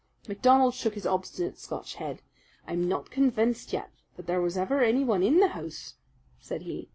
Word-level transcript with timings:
MacDonald 0.27 0.73
shook 0.73 0.95
his 0.95 1.05
obstinate 1.05 1.59
Scotch 1.59 1.93
head. 1.97 2.23
"I'm 2.65 2.87
not 2.87 3.11
convinced 3.11 3.71
yet 3.71 3.91
that 4.17 4.25
there 4.25 4.41
was 4.41 4.57
ever 4.57 4.81
anyone 4.81 5.21
in 5.21 5.37
the 5.37 5.49
house," 5.49 5.93
said 6.39 6.63
he. 6.63 6.89